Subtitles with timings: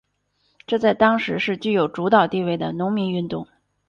[0.65, 3.47] 这在当时是具有主导地位的农民运动。